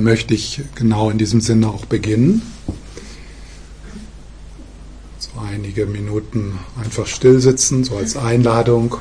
[0.00, 2.42] möchte ich genau in diesem Sinne auch beginnen.
[5.18, 8.96] So einige Minuten einfach still sitzen, so als Einladung.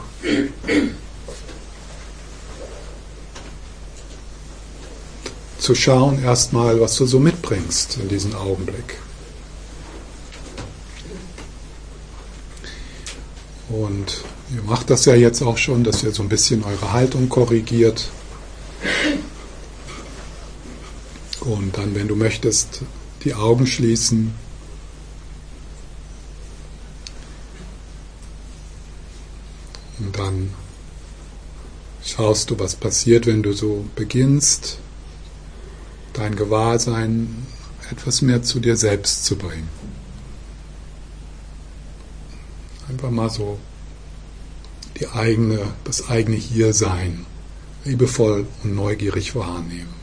[5.57, 8.97] Zu schauen erstmal, was du so mitbringst in diesen Augenblick.
[13.69, 14.23] Und
[14.55, 18.09] ihr macht das ja jetzt auch schon, dass ihr so ein bisschen eure Haltung korrigiert.
[21.49, 22.83] Und dann, wenn du möchtest,
[23.23, 24.35] die Augen schließen.
[29.97, 30.51] Und dann
[32.05, 34.77] schaust du, was passiert, wenn du so beginnst,
[36.13, 37.47] dein Gewahrsein
[37.89, 39.69] etwas mehr zu dir selbst zu bringen.
[42.87, 43.57] Einfach mal so
[44.99, 47.25] die eigene, das eigene Hiersein
[47.85, 49.98] liebevoll und neugierig wahrnehmen.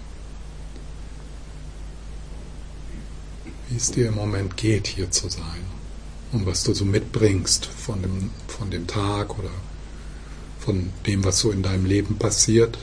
[3.68, 5.64] Wie es dir im Moment geht, hier zu sein
[6.32, 9.50] und was du so mitbringst von dem, von dem Tag oder
[10.60, 12.78] von dem, was so in deinem Leben passiert.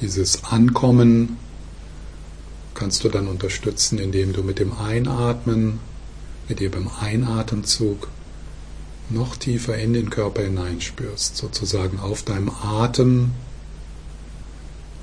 [0.00, 1.38] Dieses Ankommen
[2.74, 5.80] kannst du dann unterstützen, indem du mit dem Einatmen,
[6.48, 8.08] mit jedem Einatemzug
[9.10, 13.32] noch tiefer in den Körper hineinspürst, sozusagen auf deinem Atem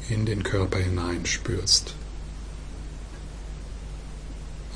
[0.10, 1.96] in den Körper hineinspürst.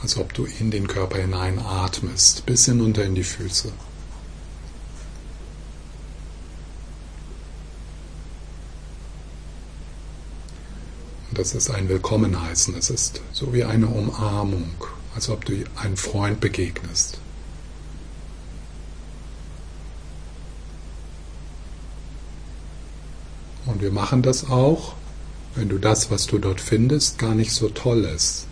[0.02, 3.72] Als ob du in den Körper hinein atmest, bis hinunter in die Füße.
[11.40, 12.76] das ist ein Willkommenheißen.
[12.76, 14.74] Es ist so wie eine Umarmung,
[15.16, 17.18] als ob du einem Freund begegnest.
[23.80, 24.96] Und wir machen das auch,
[25.56, 28.46] wenn du das, was du dort findest, gar nicht so toll ist.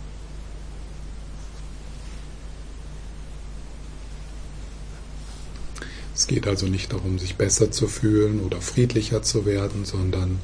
[6.14, 10.38] Es geht also nicht darum, sich besser zu fühlen oder friedlicher zu werden, sondern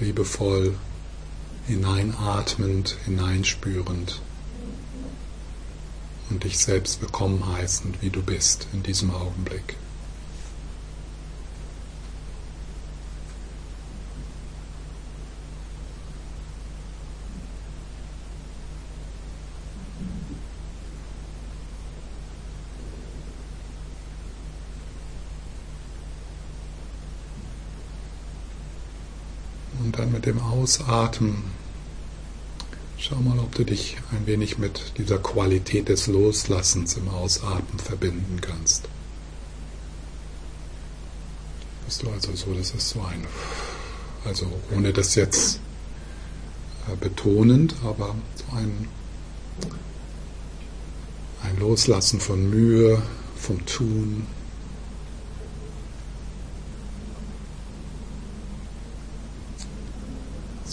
[0.00, 0.74] liebevoll
[1.66, 4.22] hineinatmend, hineinspürend
[6.30, 9.76] und dich selbst willkommen heißend, wie du bist in diesem Augenblick.
[29.90, 31.42] Und dann mit dem Ausatmen
[32.96, 38.40] Schau mal, ob du dich ein wenig mit dieser Qualität des Loslassens im Ausatmen verbinden
[38.40, 38.88] kannst.
[41.86, 43.26] Bist du also so, das ist so ein,
[44.24, 44.46] also
[44.76, 45.58] ohne das jetzt
[46.86, 48.86] äh, betonend, aber so ein,
[51.42, 53.02] ein Loslassen von Mühe,
[53.34, 54.24] vom Tun.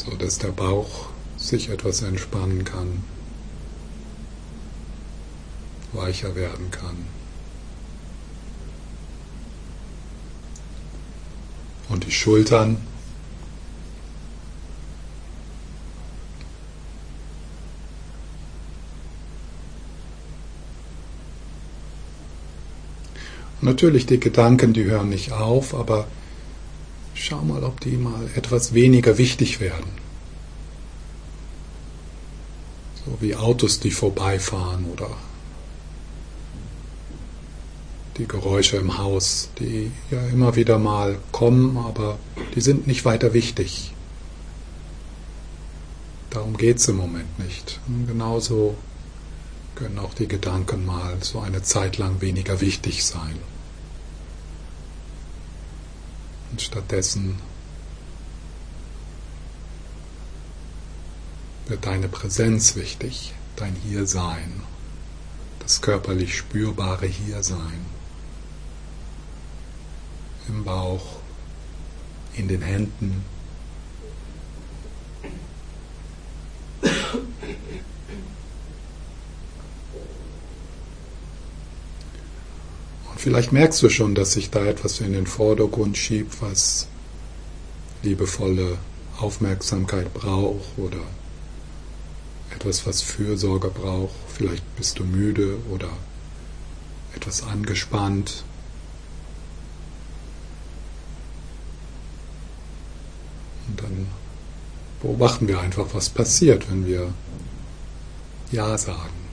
[0.09, 3.03] So dass der Bauch sich etwas entspannen kann,
[5.91, 6.95] weicher werden kann.
[11.89, 12.77] Und die Schultern
[23.59, 26.07] Natürlich, die Gedanken, die hören nicht auf, aber
[27.17, 29.89] schau mal, ob die mal etwas weniger wichtig werden.
[33.05, 35.09] So wie Autos, die vorbeifahren oder
[38.17, 42.17] die Geräusche im Haus, die ja immer wieder mal kommen, aber
[42.55, 43.93] die sind nicht weiter wichtig.
[46.31, 47.79] Darum geht es im Moment nicht.
[47.87, 48.75] Und genauso
[49.75, 53.37] können auch die Gedanken mal so eine Zeit lang weniger wichtig sein.
[56.51, 57.39] Und stattdessen
[61.67, 64.61] wird deine Präsenz wichtig, dein Hiersein,
[65.59, 67.85] das körperlich spürbare Hiersein.
[70.47, 71.19] Im Bauch,
[72.35, 73.25] in den Händen.
[83.17, 86.87] Vielleicht merkst du schon, dass sich da etwas in den Vordergrund schiebt, was
[88.03, 88.77] liebevolle
[89.19, 91.01] Aufmerksamkeit braucht oder
[92.55, 94.15] etwas, was Fürsorge braucht.
[94.27, 95.89] Vielleicht bist du müde oder
[97.15, 98.43] etwas angespannt.
[103.67, 104.07] Und dann
[105.01, 107.13] beobachten wir einfach, was passiert, wenn wir
[108.51, 109.26] Ja sagen.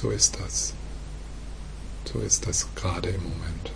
[0.00, 0.74] So ist das.
[2.04, 3.72] So ist das gerade im Moment.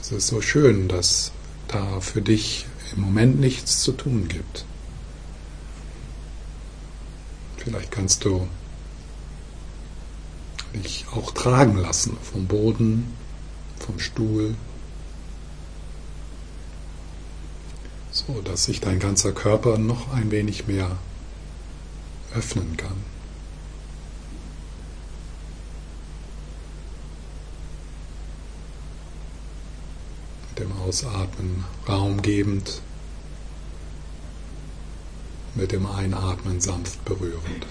[0.00, 1.32] Es ist so schön, dass
[1.68, 2.64] da für dich
[2.96, 4.64] im Moment nichts zu tun gibt.
[7.58, 8.48] Vielleicht kannst du
[10.74, 13.19] dich auch tragen lassen vom Boden,
[13.90, 14.54] vom Stuhl,
[18.12, 20.96] so dass sich dein ganzer Körper noch ein wenig mehr
[22.34, 23.04] öffnen kann.
[30.50, 32.82] Mit dem Ausatmen raumgebend
[35.56, 37.66] mit dem Einatmen sanft berührend.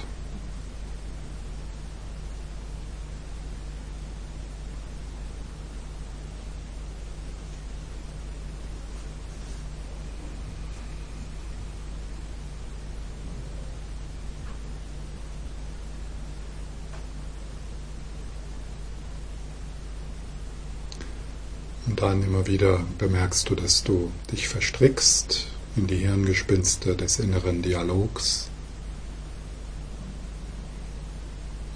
[22.09, 25.45] Dann immer wieder bemerkst du, dass du dich verstrickst
[25.75, 28.49] in die Hirngespinste des inneren Dialogs.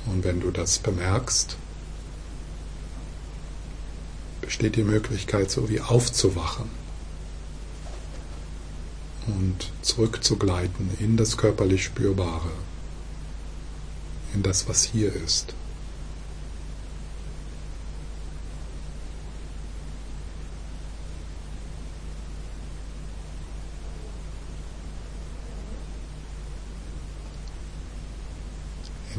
[0.08, 1.56] Und wenn du das bemerkst,
[4.42, 6.68] besteht die Möglichkeit, so wie aufzuwachen
[9.28, 12.50] und zurückzugleiten in das körperlich Spürbare,
[14.34, 15.54] in das, was hier ist.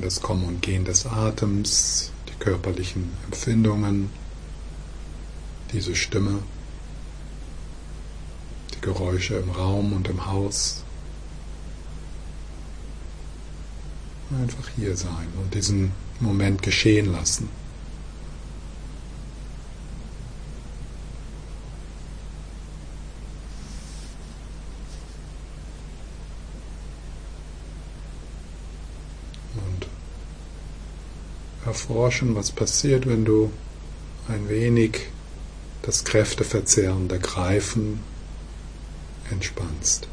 [0.02, 4.11] Das Kommen und Gehen des Atems, die körperlichen Empfindungen,
[5.73, 6.38] diese Stimme,
[8.75, 10.82] die Geräusche im Raum und im Haus.
[14.31, 17.49] Einfach hier sein und diesen Moment geschehen lassen.
[31.85, 33.53] Erforschen, was passiert, wenn du
[34.29, 35.09] ein wenig
[35.83, 38.01] das kräfteverzehrende Greifen
[39.31, 40.09] entspannst.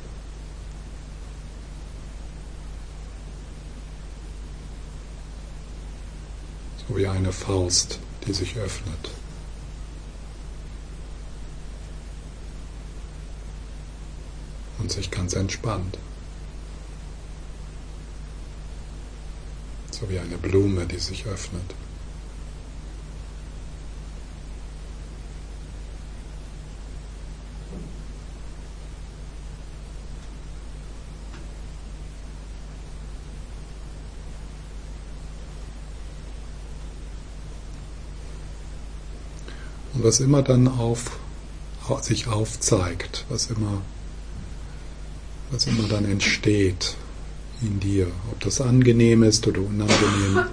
[6.88, 9.12] So wie eine Faust, die sich öffnet.
[14.80, 15.98] Und sich ganz entspannt.
[20.02, 21.62] So wie eine Blume, die sich öffnet.
[39.94, 41.12] Und was immer dann auf,
[42.02, 43.82] sich aufzeigt, was immer,
[45.52, 46.96] was immer dann entsteht,
[47.62, 50.46] in dir, ob das angenehm ist oder unangenehm.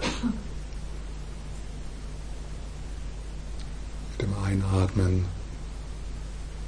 [4.12, 5.24] Mit dem Einatmen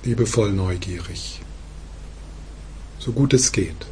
[0.03, 1.41] liebevoll neugierig,
[2.99, 3.87] so gut es geht.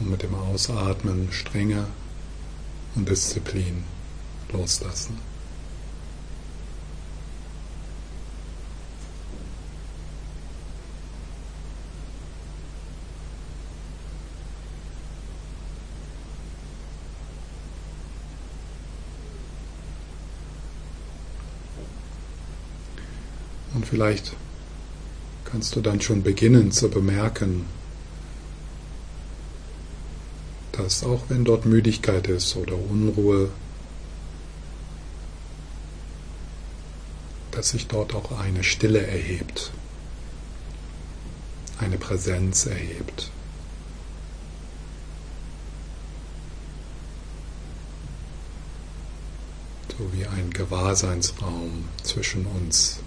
[0.00, 1.86] Und mit dem Ausatmen Strenge
[2.96, 3.84] und Disziplin
[4.52, 5.31] loslassen.
[23.74, 24.34] Und vielleicht
[25.44, 27.66] kannst du dann schon beginnen zu bemerken,
[30.72, 33.50] dass auch wenn dort Müdigkeit ist oder Unruhe,
[37.50, 39.70] dass sich dort auch eine Stille erhebt,
[41.78, 43.30] eine Präsenz erhebt.
[49.98, 53.00] So wie ein Gewahrseinsraum zwischen uns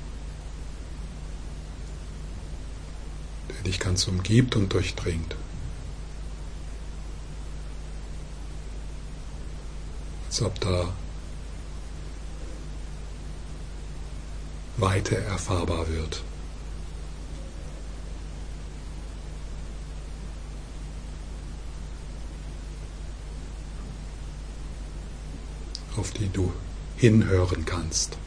[3.65, 5.35] dich ganz umgibt und durchdringt.
[10.27, 10.93] Als ob da
[14.77, 16.23] Weite erfahrbar wird.
[25.97, 26.51] auf die du
[26.97, 28.17] hinhören kannst,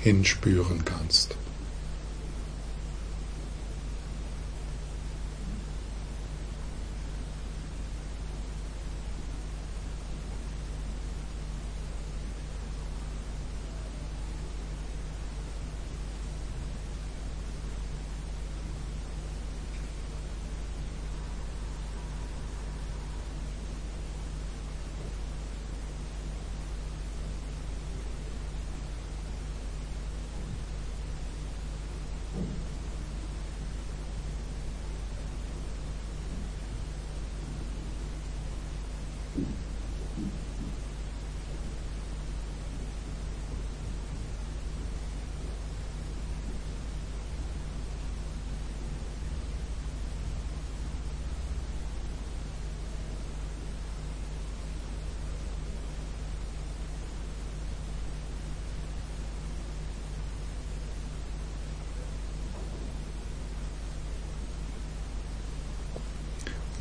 [0.00, 1.36] hinspüren kannst.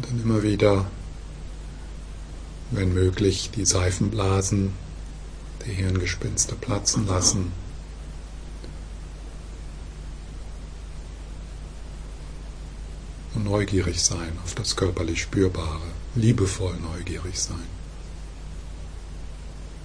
[0.09, 0.86] dann immer wieder,
[2.72, 4.74] wenn möglich, die Seifenblasen
[5.65, 7.53] der Hirngespinste platzen lassen.
[13.36, 17.69] Und neugierig sein auf das körperlich Spürbare, liebevoll neugierig sein,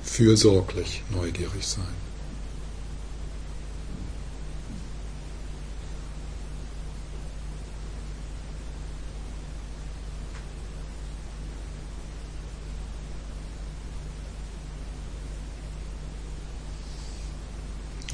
[0.03, 1.95] fürsorglich neugierig sein.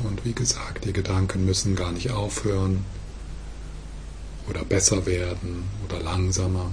[0.05, 2.85] Und wie gesagt, die Gedanken müssen gar nicht aufhören
[4.47, 6.71] oder besser werden oder langsamer.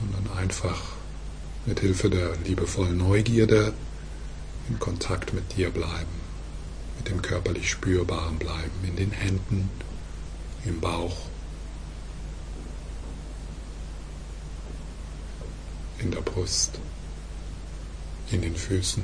[0.00, 0.82] sondern einfach
[1.66, 3.72] mit Hilfe der liebevollen Neugierde
[4.68, 6.20] in Kontakt mit dir bleiben,
[6.96, 9.70] mit dem körperlich Spürbaren bleiben, in den Händen,
[10.64, 11.28] im Bauch.
[16.04, 16.78] In der Brust,
[18.30, 19.02] in den Füßen.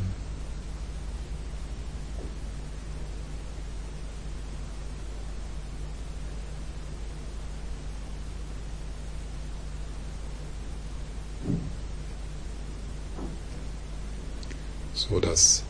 [14.92, 15.62] so dass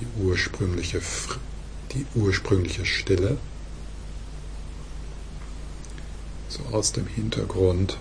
[0.00, 1.00] die ursprüngliche,
[1.92, 3.38] die ursprüngliche Stille
[6.48, 7.96] so aus dem Hintergrund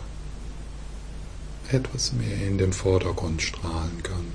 [1.74, 4.25] etwas mehr in den Vordergrund strahlen kann.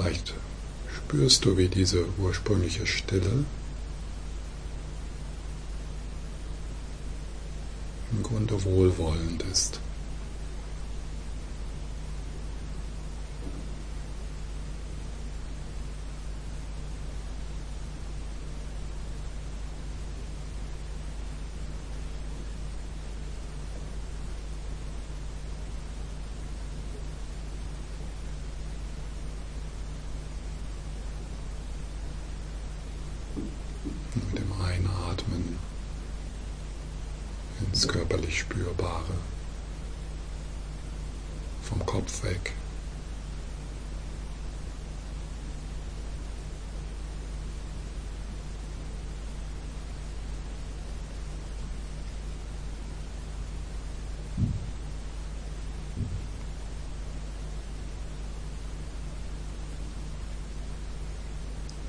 [0.00, 0.32] Vielleicht
[0.96, 3.44] spürst du, wie diese ursprüngliche Stille
[8.10, 9.78] im Grunde wohlwollend ist.
[37.80, 39.14] ins körperlich Spürbare,
[42.22, 42.52] weg.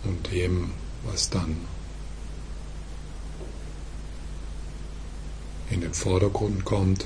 [0.04, 0.72] Und dem,
[1.04, 1.58] was dann
[5.70, 7.06] in den Vordergrund kommt,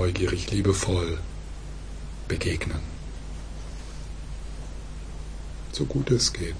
[0.00, 1.18] neugierig, liebevoll
[2.26, 2.80] begegnen.
[5.72, 6.56] So gut es geht.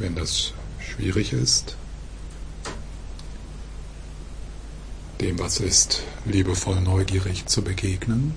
[0.00, 0.52] wenn das
[0.98, 1.76] schwierig ist,
[5.20, 8.34] dem, was ist, liebevoll neugierig zu begegnen,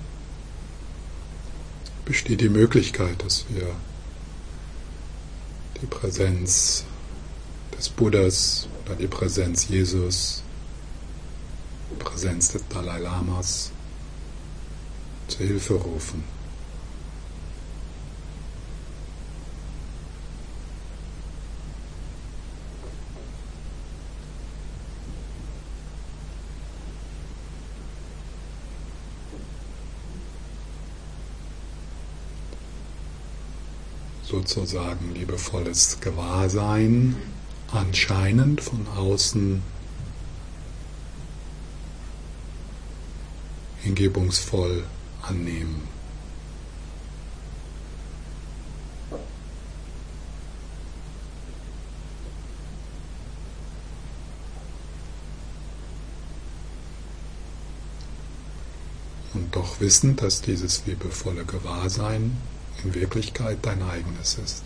[2.04, 3.74] besteht die Möglichkeit, dass wir
[5.80, 6.84] die Präsenz
[7.76, 10.44] des Buddhas oder die Präsenz Jesus,
[11.90, 13.72] die Präsenz des Dalai Lamas
[15.26, 16.22] zur Hilfe rufen.
[34.32, 37.16] Sozusagen liebevolles Gewahrsein
[37.70, 39.62] anscheinend von außen
[43.82, 44.84] hingebungsvoll
[45.20, 45.82] annehmen.
[59.34, 62.38] Und doch wissen, dass dieses liebevolle Gewahrsein
[62.84, 64.64] in Wirklichkeit dein eigenes ist.